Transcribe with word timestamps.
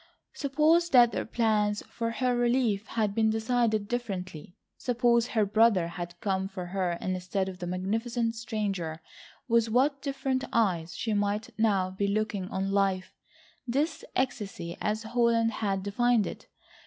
Suppose 0.33 0.89
that 0.89 1.11
their 1.11 1.27
plans 1.27 1.83
for 1.83 2.09
her 2.09 2.35
relief 2.35 2.87
had 2.87 3.13
been 3.13 3.29
decided 3.29 3.87
differently, 3.87 4.57
suppose 4.75 5.27
her 5.27 5.45
brother 5.45 5.89
had 5.89 6.19
come 6.21 6.47
for 6.47 6.65
her 6.65 6.93
instead 6.99 7.47
of 7.47 7.59
the 7.59 7.67
magnificent 7.67 8.33
stranger, 8.33 9.03
with 9.47 9.69
what 9.69 10.01
different 10.01 10.43
eyes 10.51 10.95
she 10.95 11.13
might 11.13 11.51
now 11.55 11.91
be 11.91 12.07
looking 12.07 12.49
on 12.49 12.71
life—this 12.71 14.03
ecstasy 14.15 14.75
as 14.81 15.03
Holland 15.03 15.51
had 15.51 15.83
defined 15.83 16.25
it. 16.25 16.47